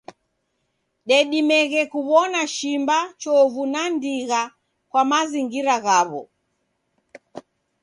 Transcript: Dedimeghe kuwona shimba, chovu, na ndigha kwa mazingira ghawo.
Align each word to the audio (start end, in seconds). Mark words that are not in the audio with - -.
Dedimeghe 1.07 1.81
kuwona 1.91 2.41
shimba, 2.55 2.97
chovu, 3.21 3.63
na 3.73 3.81
ndigha 3.93 4.41
kwa 4.91 5.01
mazingira 5.11 5.75
ghawo. 5.85 6.21